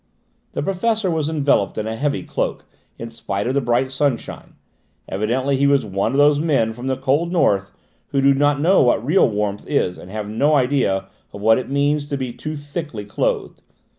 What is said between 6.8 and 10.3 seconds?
the cold North who do not know what real warmth is and have